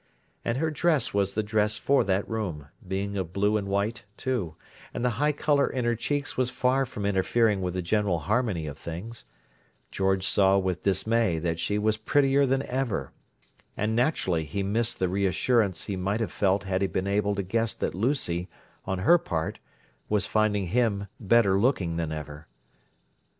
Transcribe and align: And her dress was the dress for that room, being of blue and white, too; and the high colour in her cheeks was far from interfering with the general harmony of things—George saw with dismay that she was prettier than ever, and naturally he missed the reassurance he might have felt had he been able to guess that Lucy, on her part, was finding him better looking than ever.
And 0.43 0.57
her 0.57 0.71
dress 0.71 1.13
was 1.13 1.35
the 1.35 1.43
dress 1.43 1.77
for 1.77 2.03
that 2.05 2.27
room, 2.27 2.69
being 2.87 3.15
of 3.19 3.31
blue 3.33 3.55
and 3.55 3.67
white, 3.67 4.03
too; 4.17 4.55
and 4.95 5.05
the 5.05 5.11
high 5.21 5.31
colour 5.31 5.69
in 5.69 5.85
her 5.85 5.93
cheeks 5.93 6.35
was 6.35 6.49
far 6.49 6.87
from 6.87 7.05
interfering 7.05 7.61
with 7.61 7.75
the 7.75 7.83
general 7.83 8.17
harmony 8.17 8.65
of 8.65 8.79
things—George 8.79 10.25
saw 10.27 10.57
with 10.57 10.81
dismay 10.81 11.37
that 11.37 11.59
she 11.59 11.77
was 11.77 11.97
prettier 11.97 12.47
than 12.47 12.63
ever, 12.63 13.11
and 13.77 13.95
naturally 13.95 14.43
he 14.43 14.63
missed 14.63 14.97
the 14.97 15.07
reassurance 15.07 15.85
he 15.85 15.95
might 15.95 16.19
have 16.19 16.31
felt 16.31 16.63
had 16.63 16.81
he 16.81 16.87
been 16.87 17.05
able 17.05 17.35
to 17.35 17.43
guess 17.43 17.75
that 17.75 17.93
Lucy, 17.93 18.49
on 18.85 18.97
her 18.97 19.19
part, 19.19 19.59
was 20.09 20.25
finding 20.25 20.69
him 20.69 21.05
better 21.19 21.59
looking 21.59 21.97
than 21.97 22.11
ever. 22.11 22.47